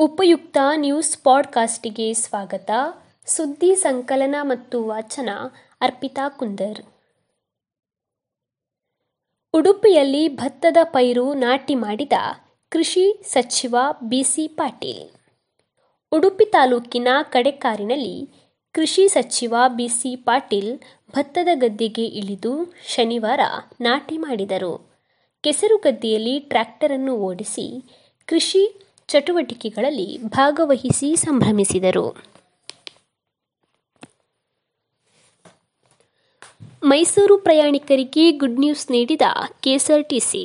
ಉಪಯುಕ್ತ 0.00 0.56
ನ್ಯೂಸ್ 0.74 1.18
ಪಾಡ್ಕಾಸ್ಟಿಗೆ 1.18 2.14
ಸ್ವಾಗತ. 2.14 2.70
ಸುದ್ದಿ 3.26 3.74
ಸಂಕಲನ 3.74 4.36
ಮತ್ತು 4.42 4.84
ವಾಚನ, 4.84 5.28
ಅರ್ಪಿತಾ 5.80 6.28
ಕುಂದರ್. 6.28 6.82
ಉಡುಪಿಯಲ್ಲಿ 9.52 10.28
ಭತ್ತದ 10.28 10.76
ಪೈರು 10.84 11.34
ನಾಟಿ 11.34 11.74
ಮಾಡಿದ 11.74 12.12
ಕೃಷಿ 12.68 13.22
ಸಚಿವ 13.26 13.76
ಬಿಸಿ 14.02 14.48
ಪಾಟೀಲ್. 14.48 15.10
ಉಡುಪಿ 16.12 16.44
ತಾಲೂಕಿನ 16.44 17.08
ಕಡೆಕಾರಿನಲ್ಲಿ 17.22 18.28
ಕೃಷಿ 18.72 19.08
ಸಚಿವ 19.08 19.54
ಬಿಸಿ 19.68 20.16
ಪಾಟೀಲ್ 20.16 20.78
ಭತ್ತದ 21.10 21.48
ಗದ್ದೆಗೆ 21.54 22.04
ಇಳಿದು 22.04 22.74
ಶನಿವಾರ 22.86 23.40
ನಾಟಿ 23.80 24.18
ಮಾಡಿದರು. 24.18 24.90
ಕೆಸರು 25.40 25.76
ಗದ್ದೆಯಲ್ಲಿ 25.76 26.38
ಟ್ರ್ಯಾಕ್ಟರನ್ನು 26.38 27.16
ಓಡಿಸಿ 27.16 27.82
ಕೃಷಿ 28.26 28.87
ಚಟುವಟಿಕೆಗಳಲ್ಲಿ 29.08 30.08
ಭಾಗವಹಿಸಿ 30.28 31.08
ಸಂಭ್ರಮಿಸಿದರು. 31.16 32.06
ಮೈಸೂರು 36.90 37.36
ಪ್ರಯಾಣಿಕರಿಗೆ 37.38 38.24
ಗುಡ್ 38.32 38.60
ನ್ಯೂಸ್ 38.60 38.84
ನೀಡಿದ 38.90 39.22
ಕೆಎಸ್ಆರ್ಟಿಸಿ. 39.60 40.44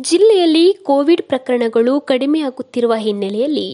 ಜಿಲ್ಲೆಯಲ್ಲಿ 0.00 0.64
ಕೋವಿಡ್ 0.86 1.22
ಪ್ರಕರಣಗಳು 1.22 1.92
ಕಡಿಮೆಯಾಗುತ್ತಿರುವ 2.00 2.92
ಹಿನ್ನೆಲೆಯಲ್ಲಿ 2.96 3.68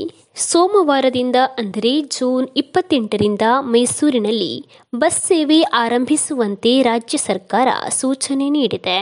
ಸೋಮವಾರದಿಂದ 0.49 1.39
ಅಂದರೆ 1.59 1.93
ಜೂನ್ 2.17 2.49
ಇಪ್ಪತ್ತೆಂಟರಿಂದ 2.57 3.45
ಮೈಸೂರಿನಲ್ಲಿ 3.75 4.53
ಬಸ್ 4.97 5.23
ಸೇವೆ 5.23 5.61
ಆರಂಭಿಸುವಂತೆ 5.63 6.83
ರಾಜ್ಯ 6.83 7.19
ಸರ್ಕಾರ 7.19 7.69
ಸೂಚನೆ 8.01 8.49
ನೀಡಿದೆ. 8.51 8.99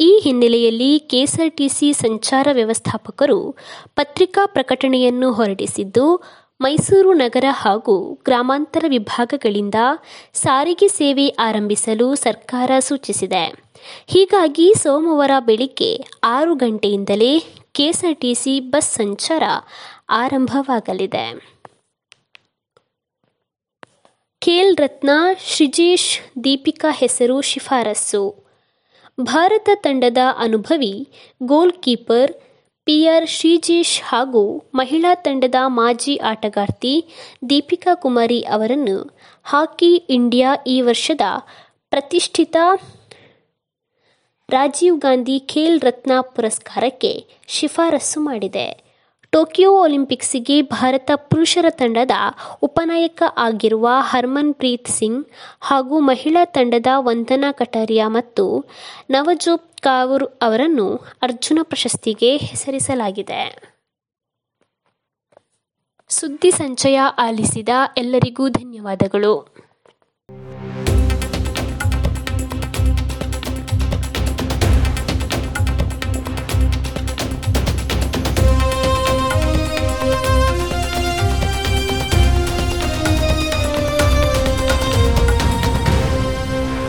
ಈ 0.00 0.20
ಹಿನ್ನೆಲೆಯಲ್ಲಿ 0.22 0.98
ಕೆಎಸ್ಆರ್ಟಿಸಿ 0.98 1.92
ಸಂಚಾರ 1.92 2.48
ವ್ಯವಸ್ಥಾಪಕರು 2.52 3.56
ಪತ್ರಿಕಾ 3.96 4.46
ಪ್ರಕಟಣೆಯನ್ನು 4.46 5.32
ಹೊರಡಿಸಿದ್ದು, 5.32 6.16
ಮೈಸೂರು 6.60 7.12
ನಗರ 7.12 7.44
ಹಾಗೂ 7.50 8.14
ಗ್ರಾಮಾಂತರ 8.24 8.84
ವಿಭಾಗಗಳಿಂದ 8.88 9.74
ಸಾರಿಗೆ 10.32 10.88
ಸೇವೆ 10.88 11.28
ಆರಂಭಿಸಲು 11.28 12.14
ಸರ್ಕಾರ 12.14 12.70
ಸೂಚಿಸಿದೆ. 12.80 13.74
ಹೀಗಾಗಿ 14.06 14.72
ಸೋಮವಾರ 14.76 15.30
ಬೆಳಿಗ್ಗೆ 15.40 16.04
ಆರು 16.24 16.54
ಗಂಟೆಯಿಂದಲೇ 16.54 17.42
ಕೆಎಸ್ಆರ್ಟಿಸಿ 17.72 18.60
ಬಸ್ 18.60 18.94
ಸಂಚಾರ 18.94 19.42
ಆರಂಭವಾಗಲಿದೆ. 20.08 21.58
ಖೇಲ್ 24.40 24.76
ರತ್ನ 24.76 25.10
ಶ್ರೀಜೇಶ್ 25.46 26.44
ದೀಪಿಕಾ 26.44 26.92
ಹೆಸರು 26.92 27.40
ಶಿಫಾರಸು 27.40 28.47
ಭಾರತ 29.18 29.68
ತಂಡದ 29.74 30.18
ಅನುಭವಿ 30.38 31.08
ಗೋಲ್ 31.42 31.72
ಕೀಪರ್ 31.72 32.32
ಪಿಆರ್ 32.86 33.26
ಶ್ರೀಜೇಶ್ 33.26 34.02
ಹಾಗೂ 34.02 34.42
ಮಹಿಳಾ 34.74 35.14
ತಂಡದ 35.14 35.54
ಮಾಜಿ 35.66 36.16
ಆಟಗಾರ್ತಿ 36.16 36.92
ದೀಪಿಕಾ 37.50 37.94
ಕುಮಾರಿ 37.94 38.40
ಅವರನ್ನು 38.42 38.98
ಹಾಕಿ 39.42 39.94
ಇಂಡಿಯಾ 39.94 40.50
ಈ 40.66 40.80
ವರ್ಷದ 40.80 41.20
ಪ್ರತಿಷ್ಠಿತ 41.90 42.56
ರಾಜೀವ್ 44.48 45.00
ಗಾಂಧಿ 45.00 45.40
ಖೇಲ್ 45.40 45.80
ರತ್ನ 45.80 46.12
ಪುರಸ್ಕಾರಕ್ಕೆ 46.20 47.26
ಶಿಫಾರಸು 47.48 48.20
ಮಾಡಿದೆ. 48.20 48.87
ಟೋಕಿಯೋ 49.32 49.82
ಒಲಿಂಪಿಕ್ಸ್ಗೆ 49.82 50.62
ಭಾರತ 50.62 51.10
ಪುರುಷರ 51.14 51.66
ತಂಡದ 51.70 52.10
ಉಪನಾಯಕ 52.62 53.22
ಆಗಿರುವ 53.36 53.88
ಹರ್ಮನ್ 54.00 54.54
ಪ್ರೀತ್ 54.54 54.88
ಸಿಂಗ್ 54.88 55.28
ಹಾಗೂ 55.60 56.00
ಮಹಿಳಾ 56.00 56.44
ತಂಡದ 56.44 56.86
ವಂದನಾ 56.96 57.52
ಕಟಾರಿಯಾ 57.52 58.08
ಮತ್ತು 58.08 58.64
ನವಜೋತ್ 59.10 59.80
ಕೌರ್ 59.80 60.24
ಅವರನ್ನು 60.42 60.96
ಅರ್ಜುನ 61.22 61.58
ಪ್ರಶಸ್ತಿಗೆ 61.62 62.36
ಹೆಸರಿಸಲಾಗಿದೆ. 62.36 63.42
ಸುದ್ದಿ 66.08 66.50
ಸಂಚಯ 66.50 66.98
ಆಲಿಸಿದ 67.18 67.68
ಎಲ್ಲರಿಗೂ 67.96 68.48
ಧನ್ಯವಾದಗಳು. 68.48 69.34